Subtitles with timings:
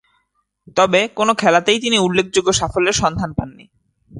[0.75, 3.65] তবে, কোন খেলাতেই তিনি উল্লেখযোগ্য সাফল্যের সন্ধান পাননি।